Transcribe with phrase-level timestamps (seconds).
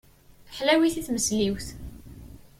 [0.57, 1.67] Ḥlawit i tmesliwt.